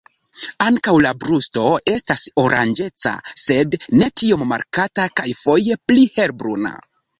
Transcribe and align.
Ankaŭ 0.67 0.93
la 1.05 1.11
brusto 1.23 1.65
estas 1.93 2.23
oranĝeca, 2.45 3.13
sed 3.43 3.79
ne 4.01 4.09
tiom 4.23 4.49
markata 4.55 5.09
kaj 5.21 5.29
foje 5.45 5.81
pli 5.93 6.11
helbruna. 6.19 6.77